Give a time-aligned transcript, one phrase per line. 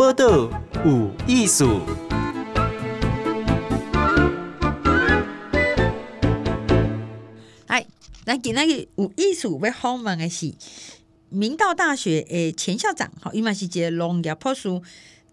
[0.00, 0.48] 报道
[0.82, 1.82] 有艺术。
[7.66, 7.86] 哎，
[8.24, 10.54] 咱今仔日有艺术要访问的是
[11.28, 14.80] 明道大学的前校长，吼，伊嘛是一个农业博士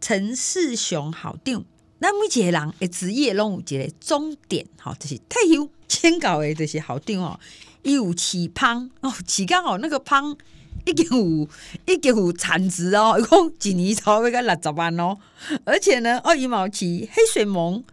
[0.01, 1.63] 陈世雄校长。
[2.01, 5.69] 咱每一个人的职业拢有一个终点，吼，就是退休。
[5.87, 7.39] 请教的就是校长哦，
[7.83, 10.37] 伊有饲蜂哦，饲刚哦那个蜂
[10.85, 11.47] 已经有
[11.85, 15.17] 已经有产值哦， 一共一年差不多六十万哦。
[15.63, 17.83] 而且呢，哦，伊嘛有饲黑水虻，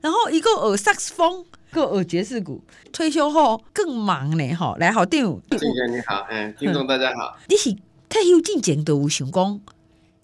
[0.00, 2.62] 然后一个学萨克斯风，个学爵士鼓。
[2.92, 4.76] 退休后更忙呢，吼。
[4.78, 7.36] 来，校长，谢谢你好，嗯，听众大家好。
[7.48, 7.74] 你是
[8.08, 9.60] 退休之前都有想讲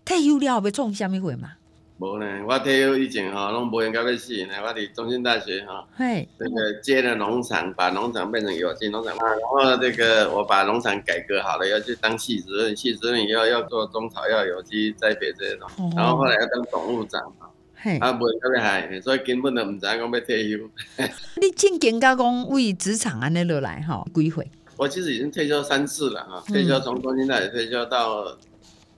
[0.05, 1.53] 退休了后要创啥物会嘛？
[2.01, 4.55] 无呢，我退休以前吼，拢无闲到要死呢。
[4.65, 9.29] 我伫中兴大学哈，嘿，这个接了农场，把农场变成有机农场啊。
[9.29, 15.95] 然后这个我把农场改革好了，要去当系主任，系主任以后要做中草药、有机栽培这些东西。
[15.95, 17.49] 然后后来要当总务长嘛，
[18.01, 20.59] 啊，无闲到要害，所以根本都唔知讲要退休。
[21.39, 24.51] 你进京加工为职场安尼落来哈，几回？
[24.79, 28.39] 我其实已经退休三次了哈，退休从中兴大学退休到。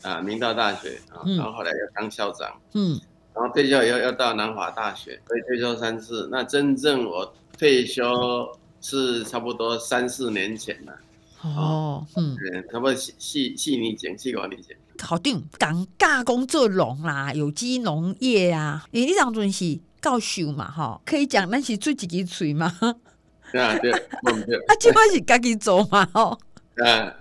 [0.02, 3.00] 啊，明道大学啊，然后后来又当校长，嗯，
[3.34, 6.28] 然后退休以后又到南华大学，所以退休三次。
[6.30, 8.48] 那真正我退休
[8.80, 10.92] 是差不多三四年前了。
[11.42, 12.36] 哦，嗯，
[12.70, 14.76] 差不多四四四年前，四五年前。
[14.98, 22.72] 校长，讲加工做农啦，有机农业啊，因为你当阵是教授嘛，哈，可以讲那是出一支嘴嘛。
[23.50, 23.90] 对啊，对，
[24.46, 24.56] 对。
[24.66, 26.38] 啊，这块是家己做嘛，吼。
[26.76, 27.14] 啊，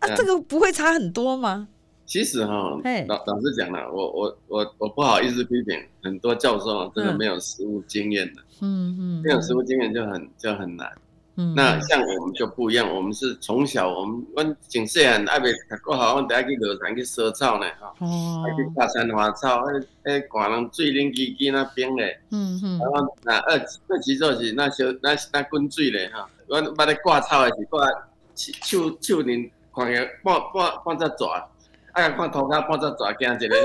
[0.00, 1.68] 啊，这个不会差很多吗？
[2.04, 10.86] 其实哈，老老实讲了，我我我我不好意思批评很多教授，真的没有实务经验的，嗯嗯，没有实务经验就很就很难。
[11.36, 23.58] 嗯，那像我们就不一样，我们是从小我们我从细汉爱未读过好，我们第一去落田去烧草呢，哈，哦，去拔山花草，哎哎，寒人水冷叽叽那冰嘞，嗯嗯，然后那二
[23.88, 26.28] 二级就是那小那那滚水嘞，哈。
[26.52, 27.88] 我把你挂草诶时，挂
[28.34, 31.48] 手手里看个半半半只爪，
[31.92, 33.56] 哎呀，看头壳半只爪，惊一个。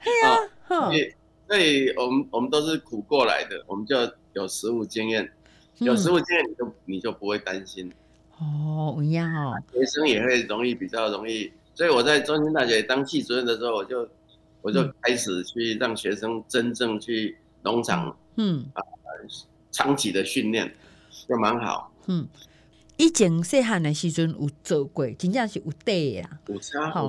[0.00, 0.38] 系啊，
[0.68, 1.12] 所以
[1.48, 3.96] 所以我们我们都是苦过来的，我们就
[4.32, 5.28] 有实物经验，
[5.78, 7.90] 有实物经验你就你就不会担心。
[8.38, 9.60] 哦，一样哦。
[9.72, 14.08] 学生也会容易比较容易，所以我在中兴大学当系主任的时候，我就
[14.62, 18.82] 我就开始去让学生真正去农场，嗯啊，
[19.72, 20.72] 长期的训练，
[21.28, 21.90] 就蛮好。
[22.06, 22.28] 嗯，
[22.96, 26.30] 以前细汉的时阵有做过，真正是有底的啦。
[26.46, 27.04] 有差，好，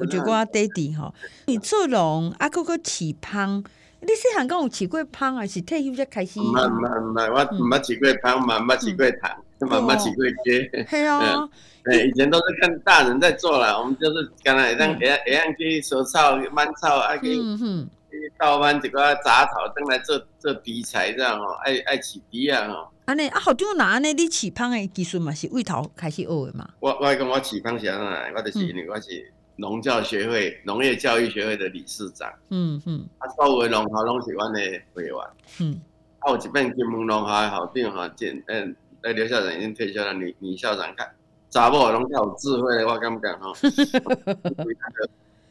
[0.00, 1.14] 我就我爹地吼，
[1.46, 3.64] 你做农啊，搁搁饲蜂。
[4.04, 6.40] 你细汉讲有饲过蜂，还是退休才开始？
[6.40, 10.68] 我唔捌饲过蜂，嘛唔捌饲过糖，嘛唔捌饲过鸡。
[10.90, 11.48] 系啊，
[11.86, 22.88] 诶，以前都是看大人在做啦，我们就是刚才让会会让去收草、满草，啊去去倒翻一个杂草，等来做做肥菜这样吼，爱爱饲鸡啊吼。
[23.12, 26.66] 安尼啊，校长那安尼，你饲芳的技术嘛是为头开始学的嘛？
[26.80, 32.32] 我我讲我饲芳是安怎，我就是因为我是农教学会、农业教育学会的理事长。
[32.48, 33.06] 嗯嗯。
[33.18, 34.60] 啊，所有农校拢是阮的
[34.94, 35.14] 会员。
[35.60, 35.78] 嗯。
[36.20, 41.06] 啊，有一遍金门农校的校长哈，见嗯，那刘校长已经退休了，女女校长看
[41.50, 43.52] 查某拢较有智慧的，我感觉哈。
[43.52, 45.08] 哈哈哈。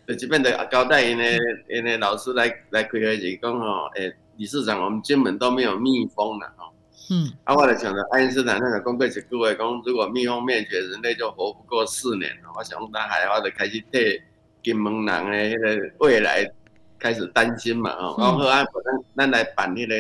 [0.08, 1.26] 呃，这边的交代因的
[1.70, 6.66] 因的老师来来开会时讲吼，诶，理事长，我们金门都没有蜜蜂了哈。
[7.14, 12.32] 嗯，啊，我就想着爱因斯坦那个讲过一句话，讲如果蜜蜂灭绝，人类就活不过四年。
[12.58, 14.22] 我想大海，我就开始替
[14.64, 16.50] 金门人的那个未来
[16.98, 17.92] 开始担心嘛。
[17.92, 19.94] 哦、嗯，然后啊，咱咱来办那个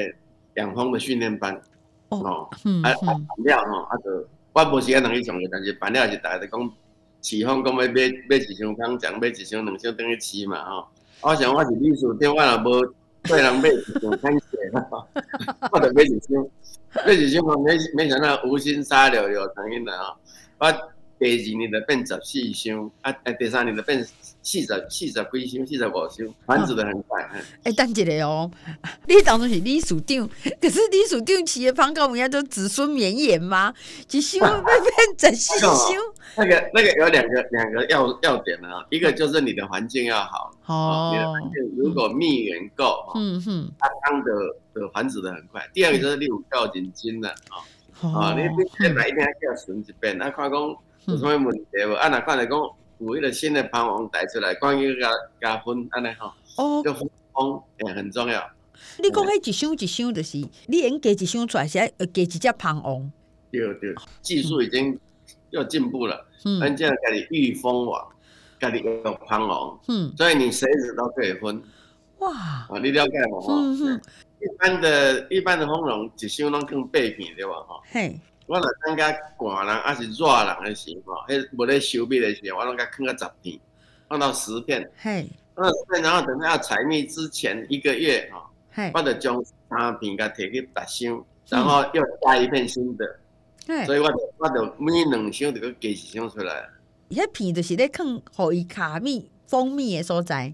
[0.53, 1.53] 养蜂的训练班。
[2.07, 6.61] 哦，嗯，啊，办了吼，啊就我无时间能去上的，但是办了是大家讲
[7.21, 10.57] 饲蜂，讲要买买一箱蜂奖，买一箱两箱等于饲嘛。
[10.59, 10.87] 哦，
[11.23, 12.93] 我想我是秘书，电话也无
[13.23, 14.87] 对人买一箱看写啦，
[15.71, 16.45] 我就买一箱。
[17.05, 20.13] 这几箱我没没想到无心杀了有声音的啊！
[20.57, 20.90] 我
[21.21, 27.21] 第二年就变十四箱，啊，第三年就变四十四十几箱，四十五箱，繁殖的很快。
[27.21, 28.49] 哎、欸，等一下哦，
[29.07, 30.27] 你当初是理事长，
[30.59, 33.71] 可是理事长企业方告人家都子孙绵延吗？
[34.09, 36.01] 一箱会变十四 箱？
[36.37, 44.31] 那个那个有两个两个要要点啊，一个就是你的环境要好哦，你的环境如果蜜源够，嗯哼，它当的。
[44.73, 45.61] 的繁殖的很快。
[45.73, 47.35] 第二个就是你有够认真啦，
[47.99, 51.93] 啊，你你先来一遍叫巡一遍，啊，看讲有什么问题无？
[51.93, 52.59] 啊，那看来讲
[52.99, 55.09] 有一个新的蜂王带出来，关于加
[55.39, 58.49] 加分，安尼哈，哦，就分蜂也很重要。
[58.99, 60.37] 你讲迄一箱一箱就是，
[60.67, 63.11] 你用加一箱出来是要加一只蜂王。
[63.51, 64.99] 对对，技术已经
[65.49, 68.07] 要进步了，嗯，咱现在开始育蜂王。
[68.59, 71.59] 家己有香王，嗯，所以你随时都可以分。
[72.19, 73.43] 哇，啊，你了解无？
[73.49, 74.01] 嗯嗯。
[74.39, 77.53] 一般的、一般的蜂笼一箱拢更八片对吧？
[77.67, 77.81] 哈。
[77.89, 78.19] 嘿。
[78.51, 83.57] 我若感觉寒人还是热人的时候，迄无咧收蜜的时候，我拢甲囥个十片，
[84.09, 84.91] 放到十片。
[84.97, 85.25] 嘿。
[85.55, 93.05] 放到十片，然后等到要采蜜之前一个月，哈，嘿，我就将三片甲摕去打箱，然后又加一片新的。
[93.65, 93.85] 嘿。
[93.85, 96.69] 所以我就我就每两箱就搁加一箱出来。
[97.09, 100.53] 迄片就是咧囥互伊卡蜜蜂蜜的所在。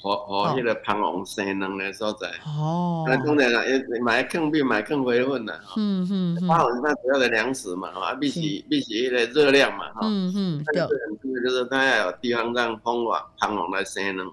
[0.00, 14.26] 和和迄个蜂王生卵的所在，哦，那当然啦，要买糠蜜，买更回混啦，嗯嗯，花粉是它主要的粮食嘛，啊，必须必须一个热量嘛，哈，嗯嗯，对，很重要就是它要有地方让蜂王蜂王来生卵，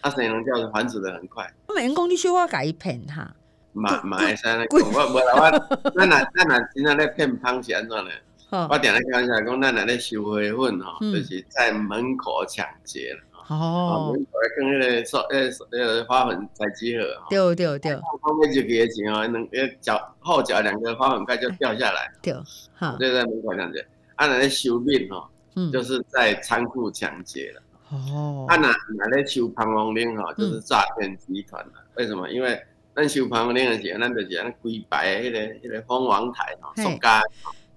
[0.00, 1.52] 它生卵叫繁殖的很快。
[1.66, 3.30] 我免讲你小可改一片哈，
[3.74, 8.14] 买买生那个，我我我，那那那那今天咧骗蜂是安怎咧？
[8.50, 13.20] 我定咧开玩笑讲，咱那咧收回混哈，就是在门口抢劫了。
[13.50, 14.16] 哦，
[14.56, 22.32] 跟那个说，呃，那个花粉在集合，对对对，后面就给钱哦，两个脚后脚两个花粉块就掉下来，对，
[22.72, 32.30] 好，就在门口抢劫，按那收蜜哈，嗯，就是在仓库抢劫了，哦，按那那咧收蜂王奶哈，就是诈骗集团了，为什么？
[32.30, 32.56] 因为
[32.94, 37.20] 咱收蜂王奶的时候，咱就是按规白的那个那个蜂王台哈，塑胶，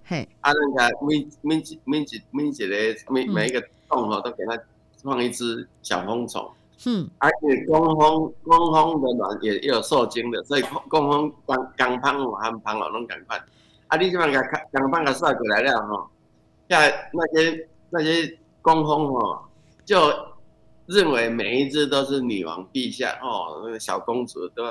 [0.04, 2.76] 嘿，按那个每每一每一每几个
[3.12, 4.56] 每每一个洞哦，都给它。
[5.04, 6.50] 放一只小蜂虫，
[6.86, 13.36] 嗯，而且工蜂工蜂的卵也也有受精的，所以工工蜂刚刚胖和胖老拢赶快，
[13.88, 14.42] 啊，你这边个
[14.72, 16.10] 刚胖个帅过来了哈，
[16.68, 16.80] 像
[17.12, 19.42] 那些那些工蜂哦，
[19.84, 20.10] 就
[20.86, 24.64] 认为每一只都是女王陛下哦，那个小公主都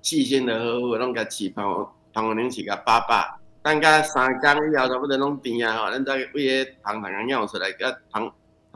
[0.00, 7.98] 细心的呵护，拢个起胖胖王奶起个爸爸，等个三工以后差不多拢甜啊哈，咱再为个胖胖个尿出来个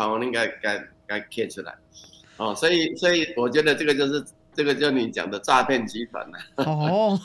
[0.00, 0.10] 胖。
[0.10, 1.74] 好，应该该该贴出来，
[2.38, 4.24] 哦，所以所以我觉得这个就是
[4.54, 6.38] 这个就你讲的诈骗集团了。
[6.64, 7.20] 哦，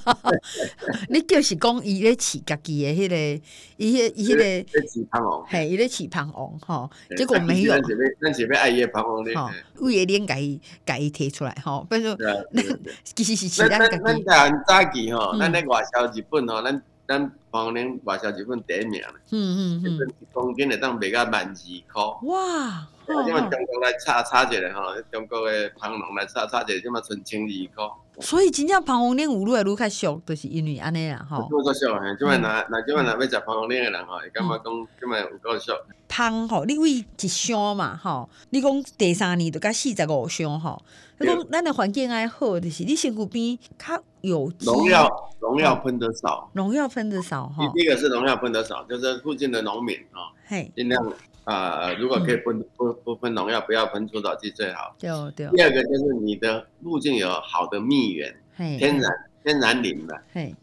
[1.10, 3.42] 你就是讲伊咧饲家己的迄个，
[3.76, 4.44] 伊迄伊迄个
[4.80, 7.74] 饲蜂王，嘿，伊咧饲蜂王，哈，结果没有。
[8.20, 9.34] 咱是要爱伊蜂王咧，
[9.76, 12.16] 为了恁家己家己贴出来，哈，不如
[13.04, 13.98] 其实是其他家己。
[14.02, 16.82] 咱咱咱早期吼，咱咧外销日本吼，咱。
[17.10, 21.54] 咱蜂王外销一份第一名嗯嗯嗯，一公斤会当卖到万二
[21.92, 22.28] 块。
[22.28, 22.88] 哇！
[23.26, 27.84] 因为中国来差差一个吼，中国的蜂王来差差一个，即嘛存千二块。
[28.20, 31.48] 所以真正蜂王奶有愈来愈较俗，就是因为安尼啦，吼。
[31.50, 35.72] 愈个俗嘿，即摆若若即摆若要食蜂王奶的人吼，会感觉讲即摆有够俗。
[36.08, 40.80] 蜂吼，你为一箱嘛，吼，你讲第三年就甲四十五箱吼。
[41.18, 45.08] 你讲咱的环境爱好，就是你身躯边较有农药，
[45.40, 47.70] 农药喷得少，农药喷得少哈。
[47.74, 51.12] 第一个是农药喷得少，就是附近的农民啊，嘿，尽量
[51.44, 54.94] 啊，如果可以喷不不喷农药，不要喷除草剂最好。
[54.98, 55.48] 对对。
[55.56, 59.10] 第二个就是你的路径有好的蜜源，天然
[59.42, 60.54] 天然林的，嘿，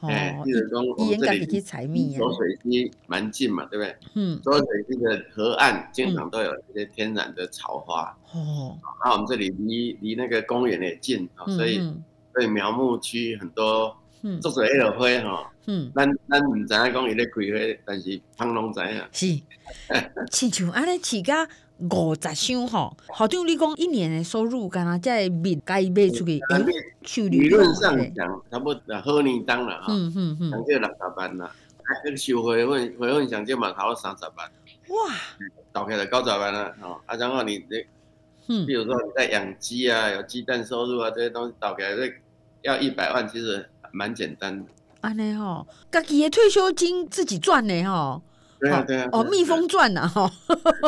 [0.00, 3.96] 哎，比如说我们这里采蜜，浊水溪蛮近嘛，对不对？
[4.14, 4.40] 嗯。
[4.42, 8.16] 浊水溪的河岸经常都有一些天然的草花。
[8.32, 8.78] 哦。
[9.04, 11.80] 那我们这里离离那个公园也近啊，所以。
[12.34, 13.96] 所以苗木区很多，
[14.40, 15.46] 做做迄个花吼，
[15.94, 19.02] 咱咱唔知影讲伊咧开花，但是通拢知影。
[19.12, 19.40] 是，
[20.30, 21.48] 亲像安尼饲甲
[21.90, 26.58] 五十箱吼，好像你讲一年的收入，干那在蜜该卖出去，哎，
[27.28, 31.50] 理论上讲，差不多好年当了哈，嗯嗯嗯，上就六十万啦，
[31.82, 34.50] 还那个收回混回混上就嘛差不多三十万。
[34.88, 35.14] 哇，
[35.72, 37.84] 倒开了九十万啦哦，啊，然后你你，
[38.48, 42.08] 嗯，比如说你在养鸡啊，有鸡蛋收入啊，这些东西倒开了。
[42.62, 44.64] 要一百万其实蛮简单的。
[45.00, 48.22] 安尼吼，家己的退休金自己赚呢吼。
[48.60, 49.08] 对啊对啊。
[49.12, 50.30] 哦，蜜蜂赚呐吼。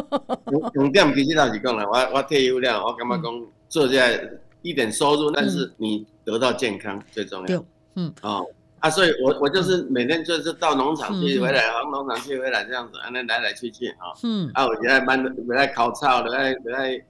[0.75, 7.65] 重点其实倒是讲了，我我退休了，我感觉讲做这一点收入，但是你得到健康最重要。
[7.95, 8.13] 嗯。
[8.23, 8.45] 哦
[8.81, 14.13] 啊，所以我我就是每天就是到农场去回来，从农场去回来这样子，安尼来来去去啊。
[14.23, 14.51] 嗯。
[14.55, 17.05] 啊，我现在搬回来烤草，回来回来，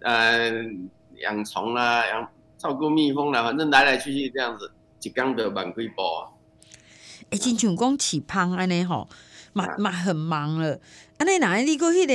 [0.00, 0.52] 呃，
[1.22, 2.26] 养虫啦，养。
[2.58, 4.68] 照顾蜜蜂啦，反正来来去去这样子，
[5.06, 6.34] 一工就万几步啊！
[7.30, 9.08] 哎，亲像讲饲蜂安尼吼，
[9.52, 10.78] 嘛嘛很忙了。
[11.18, 11.56] 安尼哪？
[11.56, 12.12] 你个迄个，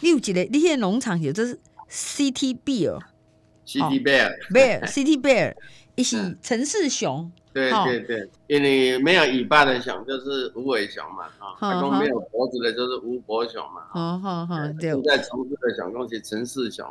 [0.00, 1.44] 你有一个，你迄个农场叫做
[1.88, 5.54] City Bear，City Bear，Bear，City Bear，
[5.94, 7.30] 伊是城市熊。
[7.52, 14.68] 对对对，因为没有尾巴的熊就是无尾熊嘛，哈，如果没有脖子的就是无脖熊嘛，哈哈哈。
[14.80, 16.86] 对，在城市的熊，讲是城市熊。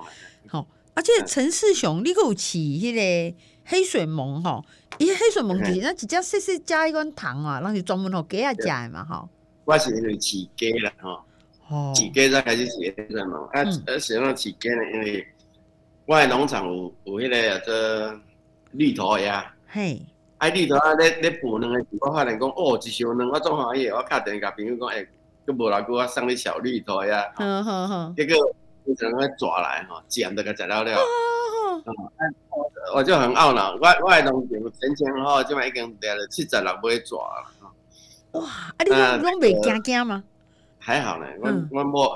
[0.47, 0.67] 好。
[0.95, 3.37] 而且城市熊，你阁有饲迄个
[3.69, 4.65] 黑水虻吼，
[4.97, 9.29] 伊黑水虻就是咱直接细细加一罐糖啊，那是专门互鸡仔食的嘛吼。
[9.63, 11.21] 我是因为饲鸡啦吼，
[11.69, 13.21] 哦，起鸡才开始洗黑水虻。
[13.21, 15.27] 啊，而且那起鸡呢，因为
[16.07, 18.19] 外农场有有迄个叫做
[18.71, 19.53] 绿头鸭。
[19.67, 20.01] 嘿。
[20.39, 23.87] 啊，绿头鸭咧咧孵卵的时候，我发现讲哦，一箱卵我总欢喜。
[23.89, 25.09] 我敲电话甲朋友讲，诶、欸，
[25.45, 27.21] 佮无偌久我送你小绿头鸭。
[27.37, 28.15] 嗯嗯嗯。
[28.15, 28.35] 结果
[28.83, 30.97] 变成个抓来吼，捡这个材料料。
[32.95, 37.45] 我就很懊恼，我我的农场前前后后就嘛已经抓了七十六尾抓了。
[38.31, 38.43] 哇！
[38.43, 40.23] 啊，你拢拢袂惊惊吗？
[40.79, 42.15] 还好呢，我我某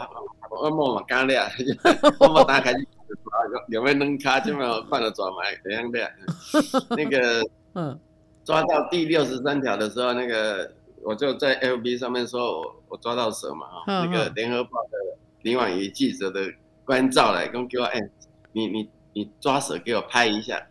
[0.61, 1.49] 我某嘛刚抓，
[2.19, 6.11] 我某 打开就抓，两尾两卡就嘛换了抓埋，这样的。
[6.95, 7.43] 那个
[7.75, 7.99] 嗯，
[8.43, 10.71] 抓到第六十三条的时候，那个
[11.03, 16.51] 我就在 FB 上面说我我抓到蛇嘛哈，那个联合报的林婉仪记者的
[16.85, 17.99] 关照来跟给我哎，
[18.53, 18.89] 你你。
[19.13, 20.61] 你抓手给我拍一下，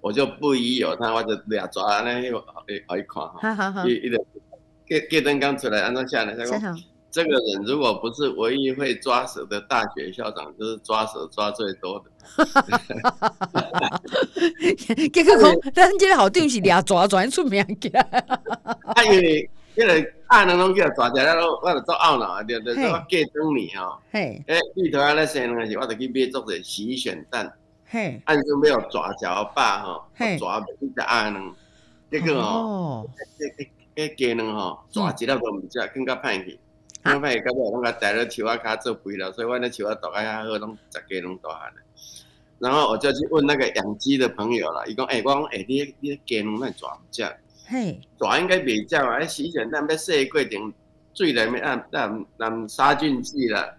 [0.00, 2.44] 我就不疑有他，我就俩抓那个
[2.86, 4.18] 好一款哈，一一个
[4.86, 6.34] 给给灯刚出来，安装下来
[7.10, 12.10] 这个人如果不是唯一会抓蛇的大学校长，就是抓蛇抓最多的。
[15.12, 17.88] 结果讲，咱这个好定是俩抓抓出名嘅。
[18.96, 23.96] 他因为因为阿能拢叫抓起来，我我就做懊恼，啊，对对我给灯你哈。
[24.10, 27.52] 嘿，哎，芋头啊那些东西，我就去买做者洗选蛋。
[27.86, 31.54] 嘿，按说没有抓脚把哈，抓一只鸭卵，
[32.10, 36.58] 结果吼，这这这鸡卵吼，抓一粒都唔食，更加歹去，
[37.02, 41.72] 更加歹去，到尾拢甲带到树仔脚做肥料，所以我那树仔大概还好，拢食鸡卵大汉。
[42.58, 47.24] 然后我就去问那个养鸡的朋友了，伊讲，诶，我讲，诶，你你鸡卵那抓唔食？
[47.66, 50.72] 嘿，抓应该袂食嘛，迄洗选蛋要洗过程，
[51.12, 53.76] 水里面按按按杀菌剂了。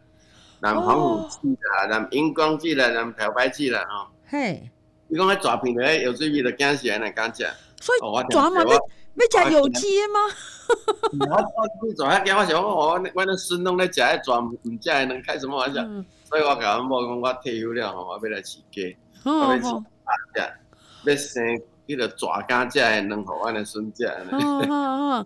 [0.60, 4.08] 南防腐剂啦，南荧光剂啦，南漂白剂啦，吼。
[4.28, 4.70] 嘿，
[5.08, 7.48] 你讲迄抓片的有水味的惊死人来敢食。
[7.80, 8.00] 所以
[8.32, 10.20] 抓嘛要要食有机的吗？
[11.30, 11.36] 我
[11.88, 15.82] 我抓遐惊，我想我我我那孙拢咧食迄抓唔唔食的，能开什么玩笑？
[16.24, 19.84] 所以我甲阮某讲，我退休了吼，我要来饲鸡，我要饲
[20.36, 20.54] 鸭食，
[21.06, 24.08] 要生迄个抓敢食的能，互阮的孙食。
[24.08, 25.26] 哈哈哈。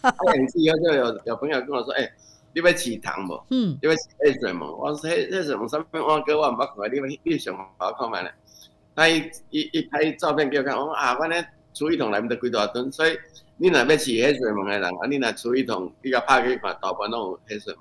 [0.00, 2.12] 啊，养鸡以后就有有朋友跟我说，诶。
[2.56, 3.44] 你要饲虫无？
[3.50, 4.64] 嗯，你要饲黑水无？
[4.78, 8.32] 我说黑黑水无上面我哥我唔捌看，你要你上好看觅咧。
[8.94, 13.12] 他一一一拍照片给我看，我讲啊，我咧储一桶内面得几多吨，所以
[13.58, 17.80] 你若要饲黑水虻的人，啊，你若储一桶，你甲拍去看，大部分拢有黑水虻，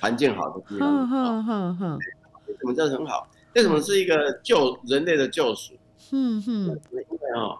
[0.00, 0.88] 环境好的地方。
[0.88, 1.10] 嗯
[1.48, 1.98] 嗯嗯，
[2.46, 5.74] 黑水虻这很好，为什么是一个救人类的救赎。
[6.12, 6.52] 嗯哼，
[6.92, 7.04] 因为
[7.36, 7.58] 哦，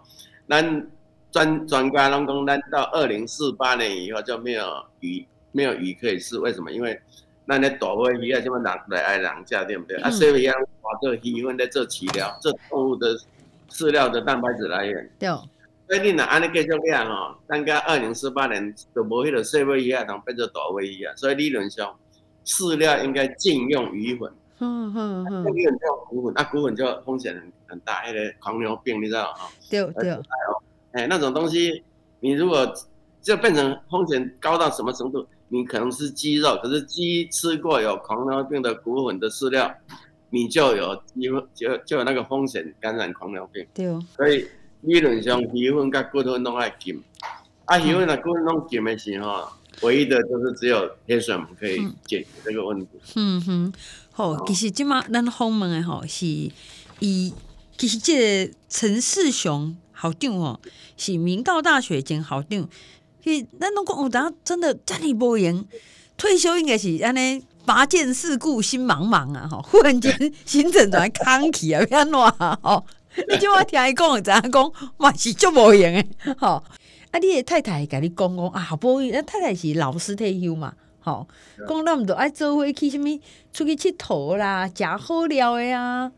[0.48, 0.90] 咱
[1.32, 4.64] 专专家拢讲，咱到二零四八年以后就没有
[5.00, 5.26] 鱼。
[5.54, 6.72] 没有鱼可以吃，为什么？
[6.72, 7.00] 因为
[7.44, 9.96] 那你大尾鱼啊，什么人来爱人家，对不对？
[9.98, 13.16] 嗯、啊，所以要把这个鱼分在这饲料，这动物的
[13.70, 15.08] 饲料的蛋白质来源。
[15.18, 15.28] 对。
[15.86, 21.14] 所以你若按你继续养哦，等到二零四八年就无迄个小尾鱼啊，能变做大尾鱼啊。
[21.14, 21.94] 所以理论上
[22.44, 24.32] 饲料应该禁用鱼粉。
[24.58, 25.44] 嗯嗯嗯。
[25.52, 29.46] 禁用骨粉，啊，骨粉就风险很很大，那个狂牛病你知道啊？
[29.70, 30.18] 对对。
[30.92, 31.84] 哎，那种东西
[32.20, 32.74] 你如果
[33.20, 35.26] 就变成风险高到什么程度？
[35.54, 39.72] 你可能是鸡肉，可是鸡吃过有狂牛病的骨粉的饲料，
[40.30, 43.64] 你就有机会就就有那个风险感染狂牛病。
[43.72, 44.04] 对哦。
[44.16, 44.44] 所以
[44.80, 47.00] 理论上鱼粉甲骨粉拢爱禁。
[47.66, 49.48] 啊，鱼粉跟骨粉拢禁的时候，
[49.82, 52.88] 唯一的就是只有黑水虻可以解决这个问题。
[53.14, 53.72] 嗯哼，
[54.10, 56.26] 好，其实今嘛咱访问的吼是
[56.98, 57.32] 以
[57.78, 60.58] 其实这个陈世雄校长哦，
[60.96, 62.68] 是明道大学前校长。
[63.24, 65.64] 嘿，咱拢讲，有当真的家里无闲，
[66.14, 69.48] 退休应该是安尼，拔剑四顾心茫茫啊！
[69.50, 70.12] 吼，忽然间
[70.44, 72.58] 心情突然空起啊，变怎啊？
[72.62, 72.84] 吼，
[73.26, 76.06] 你叫我听伊讲，知影讲嘛是足无闲诶，
[76.38, 76.62] 吼。
[77.12, 81.26] 啊，你的太太甲你讲讲啊，好不容易，太太是老师退休嘛，吼，
[81.66, 83.20] 讲咱毋着爱做伙去啥物，
[83.54, 86.12] 出去佚佗啦，食好料诶啊，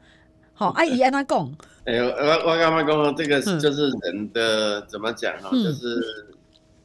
[0.54, 1.54] 吼，啊伊安怎讲？
[1.86, 6.34] 哎呦，我我刚刚讲这个就是人的、嗯、怎么讲哈，就是。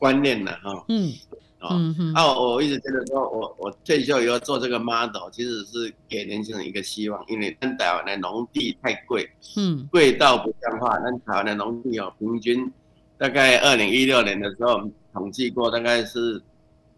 [0.01, 1.13] 观念了哈，嗯，
[1.59, 10.97] 哦，嗯、啊，我一直觉得说，我我退休以后做这个 model，其实是给年轻人一个希望，因为咱台湾的农地太贵，嗯，贵到不像话。
[11.01, 12.67] 咱台湾的农地哦，平均
[13.15, 14.81] 大概二零一六年的时候
[15.13, 16.41] 统计过，大概是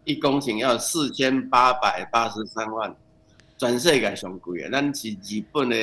[0.04, 2.96] 一公顷要四千八百八十三万，
[3.58, 5.76] 全世界上贵啊，咱是日本的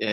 [0.00, 0.06] 呃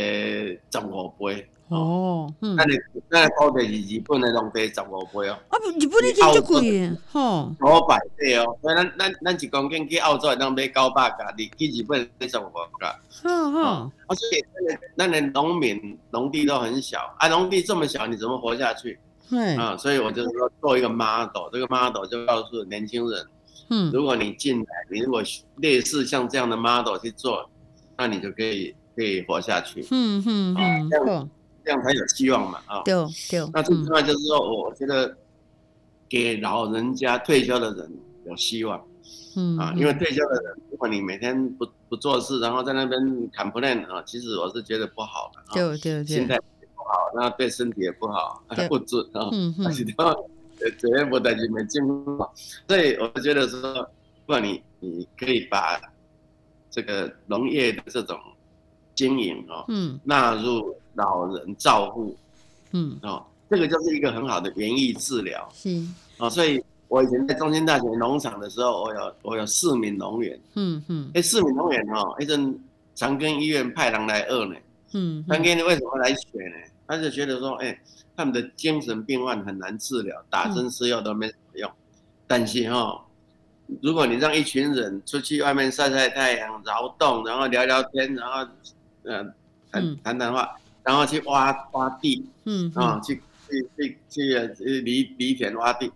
[0.71, 1.45] 十五倍。
[1.69, 2.77] 哦，嗯，那你
[3.09, 5.37] 那土地是日本的农地十五倍哦。
[5.49, 8.45] 啊不，日本已经足贵耶，吼，五百倍哦。
[8.61, 12.95] 所以咱咱咱一公斤去澳洲能买九百加，你去日本买十五加。
[13.23, 13.91] 嗯嗯。
[14.05, 14.23] 而且
[14.93, 18.99] 那那农民农地都很小，啊，农地这么小，你怎么活下去？
[19.27, 19.55] 对。
[19.55, 23.25] 啊，所以我就是说做一个 model，这个 model 就告诉年轻人，
[23.71, 25.23] 嗯，如果你进来，你如果
[25.55, 27.49] 类似像这样的 model 去做，
[27.97, 29.83] 那你就可以可以活下去。
[29.89, 31.29] 嗯嗯嗯，这样
[31.65, 32.81] 这样才有希望嘛啊。
[32.83, 32.93] 对
[33.29, 33.49] 对。
[33.51, 35.17] 那最重要就是说，我觉得
[36.07, 37.91] 给老人家退休的人
[38.25, 38.81] 有希望。
[39.35, 45.41] 嗯啊，因为退休的人，如果你每天不不做事，然后在那边 complain 啊，其实我是觉得不好的。
[45.53, 46.05] 对对对。
[46.05, 49.29] 心态也不好，那对身体也不好， 不准啊。
[49.33, 49.73] 嗯嗯。
[50.79, 52.25] 绝对不担心没进步，
[52.65, 53.85] 所以我觉得说，
[54.25, 55.77] 不然你你可以把
[56.71, 58.17] 这个农业的这种
[58.95, 62.15] 经营哦，嗯，纳入老人照护，
[62.71, 62.97] 嗯。
[63.03, 65.81] 哦，这个就是一个很好的园艺治疗，是。
[66.17, 66.63] 哦，所以。
[66.87, 72.57] 我以前在中兴大学农场的时候，我有我有四名农员，嗯嗯，哎，四名农员哦，一阵
[72.93, 74.55] 长庚医院派人来二呢，
[74.93, 76.57] 嗯，长庚为什么来选呢？
[76.87, 77.77] 他就觉得说，哎，
[78.15, 81.69] 他们的精神病患很难治疗，打针吃药都没什么用，
[82.27, 83.03] 但是哈，
[83.81, 88.47] 如果你让一群人出去外面晒晒太阳、劳动，然后聊聊天，然后
[89.05, 89.33] 嗯
[89.71, 93.21] 谈谈谈话，然后去挖挖地，嗯啊，去
[93.77, 95.91] 去去去犁犁田挖地。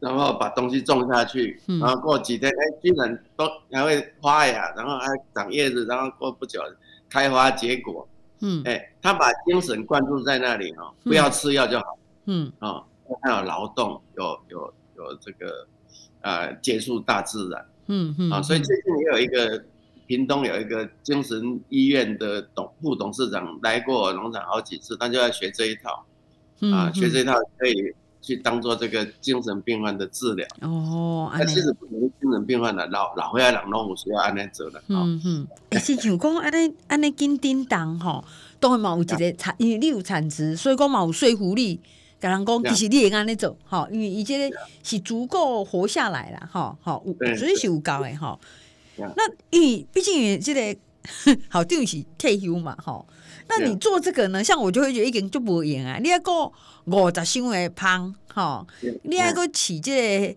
[0.00, 6.60] 然后把东西种下去，然后过几天，哎，居然都还会发芽，然后还长叶子，然后过不久
[7.08, 8.06] 开花结果。
[8.40, 11.84] 嗯，哎，他把精神灌注在那里哦，不要吃药就好。
[12.26, 12.82] 嗯，啊，
[13.22, 15.66] 还有劳动，有有有这个，
[16.20, 17.66] 呃，接触大自然。
[17.86, 19.64] 嗯嗯，啊，所以最近也有一个
[20.06, 26.04] 屏东有一个精神医院的董副董事长来过农场好几次，他就要学这一套。
[26.72, 27.94] 啊，学这一套可以。
[28.26, 34.82] 去当做这个精神病患的治疗哦，那，其实不能精神病患的老老岁仔人拢有需要安尼做的。
[34.88, 38.24] 嗯嗯，哎，是像讲安尼安尼紧叮当吼，
[38.58, 41.78] 都会嘛有一个产，因为你有产值，所以讲嘛有说服力。
[42.18, 47.04] 甲人讲其实你会安尼做，吼，因为伊即个是足够活下来啦，吼，吼，
[47.36, 48.40] 所以是有够的吼。
[48.98, 50.76] 那伊毕竟即个
[51.48, 53.06] 好定是退休嘛，吼。
[53.46, 54.42] 那你做这个呢？
[54.42, 55.98] 像我就会觉得一点就不赢啊！
[56.02, 56.32] 你要个
[56.86, 58.66] 五十箱的芳，吼，
[59.02, 60.36] 你要个起这个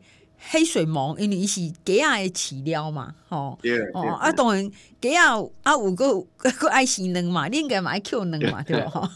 [0.50, 3.58] 黑水虻，因为伊是鸡仔的饲料嘛，吼，
[3.94, 4.64] 哦，啊，当然
[5.02, 5.18] 鸡仔
[5.64, 6.22] 啊有个
[6.60, 9.10] 个爱生卵嘛，你应该嘛爱扣卵嘛，对吧？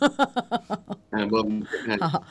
[1.12, 2.22] 嗯，不，扣卵啊，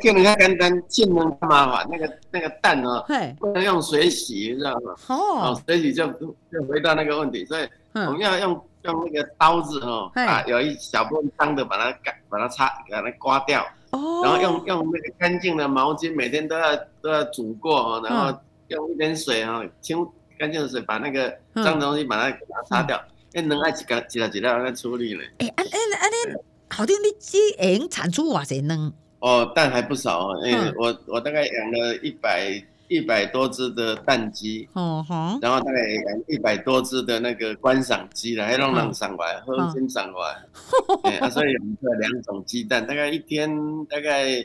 [0.00, 3.04] 扣卵较简单，进卵较麻烦，那个那个蛋哦，
[3.38, 4.94] 不能用水洗，知道吗？
[5.08, 8.60] 哦，水洗就就回到那个问题，所以我们要用。
[8.84, 13.62] 用那个刀子哈，啊，有一小部分脏的，把它干，把它擦，把它刮掉。
[13.90, 14.22] 哦。
[14.22, 20.06] 然后用用那个干净的毛巾，每天都要都要煮过，然后用一点水啊，清
[20.38, 21.32] 干净的水把那个
[21.64, 23.02] 脏东西把它给它擦掉。
[23.32, 25.24] 那，能爱几个几条几条来处理嘞？
[25.38, 28.92] 哎，安安安尼，好听你只能产出哇塞能？
[29.20, 30.40] 哦，蛋还不少哦。
[30.44, 32.62] 哎，我我大概养了一百。
[32.90, 35.78] 一百多只的蛋鸡，哦哈，然后大概
[36.26, 43.48] 一百多只的那个观赏鸡了，还让人赏过来，喝心赏过来， 啊，所以我们有两种鸡蛋，大概一天
[43.86, 44.44] 大概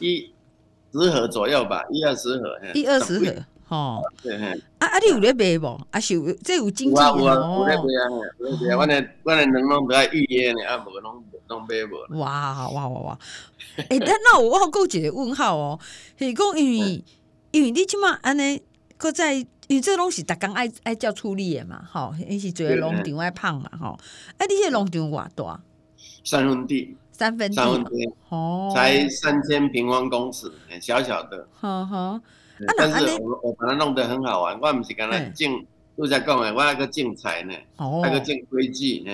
[0.00, 0.30] 一
[0.92, 3.34] 十盒左右吧，一二十盒，一二十盒，
[3.74, 5.66] 哦，对，啊啊，你有咧卖不？
[5.90, 7.60] 啊，是有，这有经济的哦。
[7.60, 8.04] 我咧卖啊，
[8.38, 12.18] 有咧卖啊，我咧我咧能拢都要预约呢，啊，无拢拢卖无。
[12.20, 13.18] 哇哇哇哇！
[13.88, 15.80] 哎，那那我我有一个问号哦，
[16.18, 17.02] 是讲因为。
[17.50, 18.62] 因为你起码安尼，
[18.96, 23.98] 搁在，因为这个东西逐工爱爱叫处理的嘛，吼，伊是做农场爱胖嘛，吼，
[24.36, 25.60] 啊，你这农场偌大？
[26.24, 27.60] 三分地，三分地，
[28.28, 32.20] 哦，才三千平方公尺，小小的，呵呵。
[32.76, 35.64] 但是我我把它弄得很好玩，我唔是干那种，
[35.96, 37.54] 都在讲诶，我还个种菜呢，
[38.02, 39.12] 还个种规矩呢，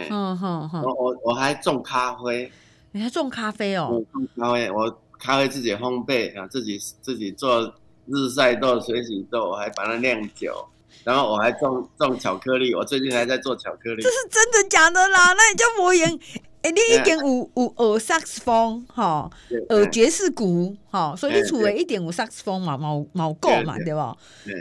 [0.83, 2.51] 我我我还种咖啡，
[2.91, 4.03] 你还种咖啡哦？
[4.13, 7.73] 种咖啡，我咖啡自己烘焙啊，自己自己做。
[8.07, 10.67] 日晒豆、水洗豆，我还把它酿酒，
[11.05, 12.75] 然后我还种种巧克力。
[12.75, 14.03] 我最近还在做巧克力。
[14.03, 15.33] 这是真的假的啦？
[15.33, 16.19] 那你叫魔岩？
[16.63, 19.31] 哎，你一点五五二萨克斯风哈，
[19.69, 24.17] 二爵士鼓哈，所以你除了一点五萨克斯风嘛，毛毛够嘛，对吧？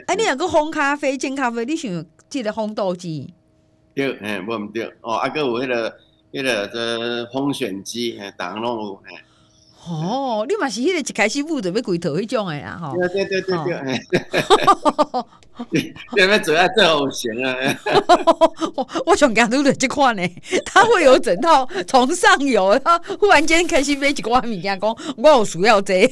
[0.07, 3.33] 哎，你两个烘咖啡、煎咖啡，你想记得烘豆机？
[3.93, 5.97] 对，哎，无唔对哦，阿哥有迄个
[6.33, 9.23] 迄个这烘选机，哎，当拢有，哎。
[9.85, 12.79] 哦，你嘛是迄个一开始不准备龟头迄种诶啊？
[12.81, 14.21] 吼，对对对对对，
[15.71, 17.53] 你你们主要最好行啊！
[18.75, 20.23] 我我想讲都是这款呢，
[20.65, 26.09] 他会有整套 从上游，他忽然间开始买一寡物件，讲我有需要这。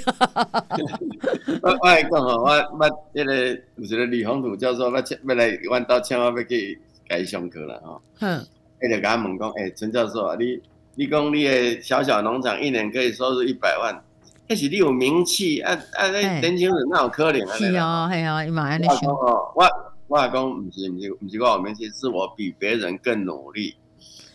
[1.62, 8.02] 我我来讲吼，我我那个有一个李宏图教授，我请要来阮兜请我要去给伊上课了吼。
[8.20, 8.46] 嗯，
[8.84, 10.60] 伊就甲我问讲，诶，陈教授啊，你。
[11.02, 14.04] 你讲你的小小农场一年可以收入一百万，
[14.48, 16.08] 迄是你有名气啊啊！
[16.12, 17.58] 那年轻人那有可能啊？
[17.58, 19.12] 是啊，系啊，伊嘛安尼想。
[19.12, 19.68] 我
[20.08, 23.76] 我阿公唔是唔是唔是我有名气，是我比别人更努力。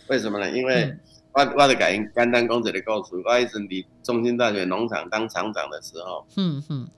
[0.08, 0.50] 为什么呢？
[0.50, 0.92] 因为
[1.30, 3.22] 我我的感应简单讲一个故事。
[3.24, 6.88] 我以前伫中兴大学农场当厂长的时候，嗯嗯，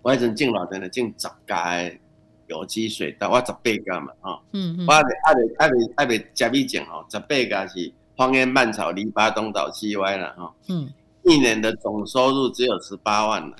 [0.00, 1.92] 我以前种偌济呢，种十家
[2.46, 5.06] 有机水稻，我十八家嘛，哈，嗯嗯，我爱爱
[5.58, 10.92] 爱爱爱袂食米种吼，十八家是荒烟蔓草，篱笆东倒西歪了，哈，嗯。
[11.24, 13.56] 一年的总收入只有十八万了，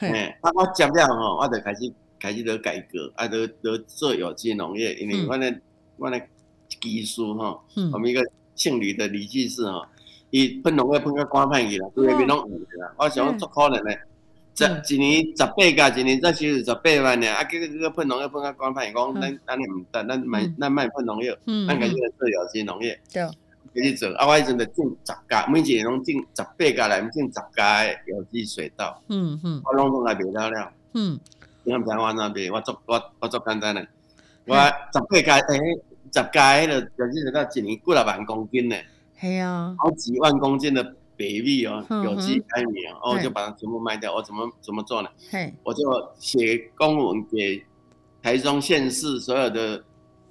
[0.00, 5.60] 哎，啊，我接了吼，我就开始开始在改革，啊，都都做有机农业，因为我的
[5.96, 6.20] 我的
[6.80, 8.20] 技术哈，我们一个
[8.56, 9.88] 姓李的李技师哈，
[10.30, 13.94] 伊喷农药喷到光派去了，都那边拢有啦，我想做可能呢，
[14.52, 21.32] 这一年十八家，一年再收入十八万呢，啊，这个这个喷农药喷到光派，讲咱咱唔得，咱卖咱卖喷农药，
[21.68, 23.00] 咱开始做有机农业。
[23.12, 23.22] 对。
[23.74, 29.02] 开始做，啊，我以前就种十家，每一年拢种十八家来，种十家有机水稻。
[29.08, 30.72] 嗯嗯，我拢拢来卖了了。
[30.92, 31.18] 嗯，
[31.64, 33.86] 你看我那边，我做我我做简单的，
[34.46, 35.58] 我十八家诶，
[36.12, 38.76] 十家迄个有机水稻一年几若万公斤呢？
[39.18, 44.14] 系啊，好几万公斤的白米哦，有机白米哦，我就把它全部卖掉。
[44.14, 45.08] 我怎么怎么做呢？
[45.64, 45.82] 我就
[46.18, 47.64] 写公文给
[48.22, 49.82] 台中县市所有的。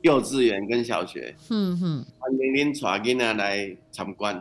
[0.02, 4.36] 幼稚园跟小学，嗯哼，欢迎恁带囡仔来参观。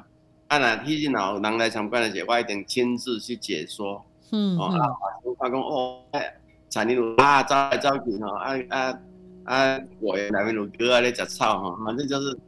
[0.49, 4.05] 啊，那迄阵老人来参观的时候，我一定亲自去解说。
[4.33, 4.87] 嗯哦，啊，
[5.23, 6.35] 我发讲哦，哎，
[6.70, 8.99] 田里路啊，走来走去吼，啊啊
[9.44, 12.38] 啊，我那边有哥啊，在吃草哈，反正就是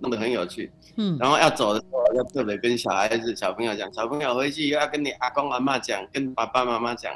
[0.00, 0.70] 弄得很有趣。
[0.96, 7.12] 嗯，然后要走的时候，要特别跟小孩子、小朋友讲，小朋友回去要跟你阿公阿妈讲，跟爸爸妈妈讲，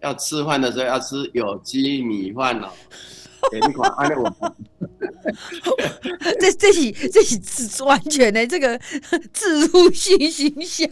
[0.00, 2.68] 要吃饭的时候要吃有机米饭哦。
[3.52, 4.54] 给你看，安尼我。
[6.40, 8.78] 这这是这是完全的这个
[9.32, 10.86] 自入性行销，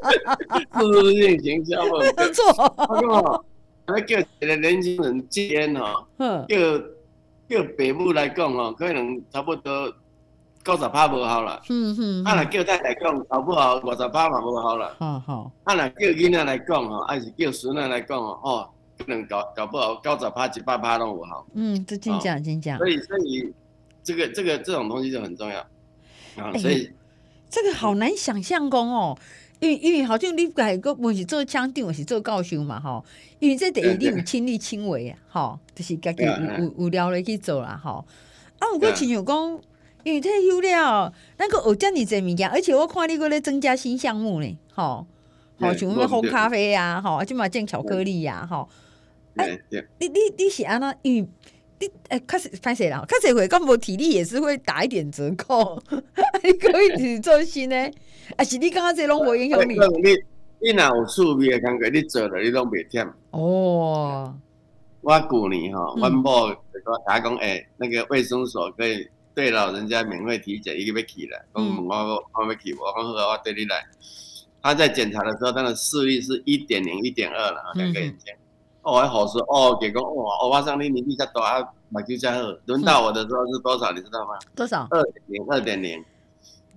[0.78, 3.44] 自入性行销嘛，没错。
[3.86, 6.06] 那叫一个年轻人间哈，
[6.48, 6.78] 叫
[7.48, 9.92] 叫父母来讲哈，可能差不多
[10.64, 11.60] 九十趴无效了。
[11.68, 12.24] 嗯嗯。
[12.24, 13.76] 啊，那叫太太讲，好不好？
[13.80, 14.94] 五十趴嘛无效了。
[14.98, 15.50] 好好。
[15.64, 18.68] 啊，那叫囡仔来讲哈，还是叫孙仔来讲哦。
[19.02, 21.46] 不能搞搞不好，高早趴几八趴都不好。
[21.54, 22.78] 嗯，这真讲真讲。
[22.78, 23.52] 所以所以
[24.02, 25.60] 这个这个这种东西就很重要
[26.36, 26.52] 啊。
[26.58, 26.90] 所以
[27.50, 29.18] 这个好难想象讲哦，
[29.60, 33.04] 因为因为好像你改个我是做枪定，我是做教授嘛吼。
[33.38, 38.04] 因为这等于你有亲力亲为啊，吼，就是家己有有有聊了去做啦吼。
[38.58, 39.60] 啊，我亲像讲，
[40.04, 45.06] 因为退休了，那个有这么多物件，而且我看你过来增加新项目呢，吼，
[45.58, 48.66] 好像咩烘咖啡呀，哈，就嘛建巧克力呀，哈。
[49.36, 50.94] 哎、欸，你你你是安那？
[51.02, 51.28] 因为
[51.80, 53.04] 你哎，开始拍谁了？
[53.08, 55.82] 确实会干部体力也是会打一点折扣，
[56.42, 57.90] 你可以去做新呢？
[58.36, 59.74] 啊是你刚刚这拢无影响你？
[59.74, 60.16] 你
[60.60, 61.88] 你哪有趣味的感觉？
[61.88, 64.34] 你做了你拢袂忝哦。
[65.00, 73.84] 我旧年哈，阮某就讲大家讲，哎，那个卫生所可以对老人家免费体检，伊个要去了，讲问我我要去，我讲好，我对你来。
[74.62, 78.32] 他在检查的时候，他的视力是一点零、一点二了，两个眼睛。
[78.82, 82.60] 哦，还好说哦，给个哇，欧巴桑你年纪较大，买就加二。
[82.66, 84.38] 轮到我的时候是多少，你知道吗？
[84.56, 84.86] 多少？
[84.90, 86.04] 二点零，二点零。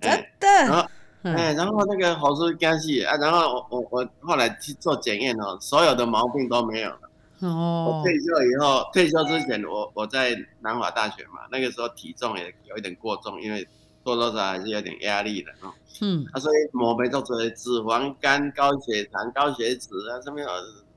[0.00, 0.46] 真的。
[0.48, 0.88] 然后，
[1.22, 7.00] 哎，然后那个好说干系啊，然后我我我后来去做检验哦，所有的毛病都没有了。
[7.40, 7.98] 哦。
[7.98, 13.66] 我退休以后，退休之前，我我在南华大学嘛，那个时候体重也有一点过重，因为
[14.04, 15.72] 多多少少还是有点压力的哦。
[16.02, 16.24] 嗯。
[16.32, 20.40] 啊，所以毛病都出来，脂肪肝、高血糖、高血脂啊，什么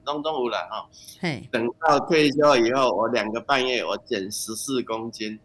[0.10, 0.20] 有。
[0.20, 0.90] 中中午了哈，
[1.22, 5.38] 嘿，等到退休以后，我两个半月我减十四公斤，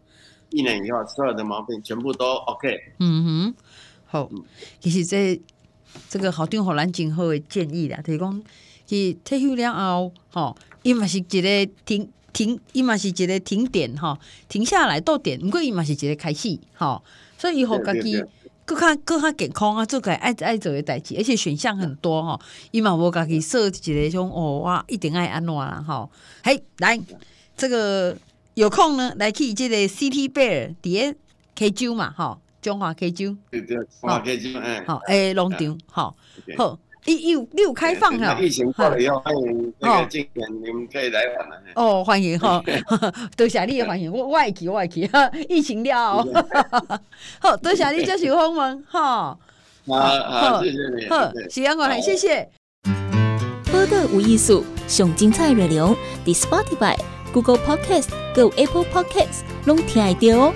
[0.49, 2.75] 一年以后所有的毛病全部都 OK。
[2.99, 3.55] 嗯哼，
[4.07, 4.29] 好，
[4.79, 5.39] 其实这
[6.09, 8.43] 这个好听好难今后的建议啦，就是讲，
[8.87, 14.17] 去退休了后，吼，伊嘛是一个停停，伊嘛是一个停点哈，
[14.49, 17.01] 停下来到点，不过伊嘛是一个开始，哈，
[17.37, 18.23] 所以以后家己。
[18.65, 22.39] 更较更较健康啊，做个爱爱做诶代志，而且选项很多吼。
[22.71, 26.09] 伊嘛无家己设一个种哦，我，一定爱安怎啦吼。
[26.43, 26.99] 嘿，来，
[27.55, 28.17] 这个
[28.55, 31.13] 有空呢，来去这个 City Bear 底下
[31.55, 36.15] K 酒嘛，吼，中华 K 酒，中华 K 酒，哎，好，诶，农场，吼，
[36.57, 36.79] 好。
[37.05, 41.55] 一有六开放了，疫情过了以后欢迎那个今年你们可以来玩了。
[41.75, 42.61] 哦，欢迎哈，
[43.37, 46.25] 多谢你的欢迎，我我会去我会去哈，疫情了，
[47.39, 49.37] 好，多谢你这是访问哈。
[49.87, 51.07] 好，好，谢谢你。
[51.07, 52.49] 好，喜欢我很谢谢。
[53.71, 56.97] 播客无艺术，上精彩内容，The Spotify、
[57.31, 60.53] Google Podcast、Go Apple Podcasts，拢听得到哦。